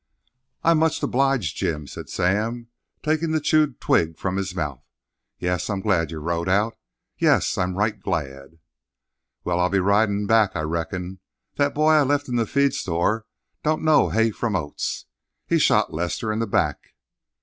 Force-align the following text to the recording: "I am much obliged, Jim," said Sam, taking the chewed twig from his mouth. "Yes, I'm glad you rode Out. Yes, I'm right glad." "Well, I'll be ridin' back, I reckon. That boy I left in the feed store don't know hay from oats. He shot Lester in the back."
"I 0.63 0.71
am 0.71 0.79
much 0.79 1.03
obliged, 1.03 1.57
Jim," 1.57 1.85
said 1.85 2.09
Sam, 2.09 2.69
taking 3.03 3.33
the 3.33 3.39
chewed 3.39 3.79
twig 3.79 4.17
from 4.17 4.35
his 4.37 4.55
mouth. 4.55 4.81
"Yes, 5.37 5.69
I'm 5.69 5.79
glad 5.79 6.09
you 6.09 6.17
rode 6.17 6.49
Out. 6.49 6.75
Yes, 7.19 7.55
I'm 7.55 7.75
right 7.77 8.01
glad." 8.01 8.57
"Well, 9.43 9.59
I'll 9.59 9.69
be 9.69 9.77
ridin' 9.79 10.25
back, 10.25 10.55
I 10.55 10.61
reckon. 10.61 11.19
That 11.57 11.75
boy 11.75 11.91
I 11.91 12.01
left 12.01 12.27
in 12.27 12.35
the 12.35 12.47
feed 12.47 12.73
store 12.73 13.27
don't 13.61 13.83
know 13.83 14.09
hay 14.09 14.31
from 14.31 14.55
oats. 14.55 15.05
He 15.45 15.59
shot 15.59 15.93
Lester 15.93 16.33
in 16.33 16.39
the 16.39 16.47
back." 16.47 16.95